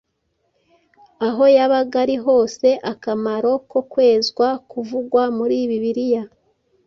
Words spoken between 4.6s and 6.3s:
kuvugwa muri Bibiliya.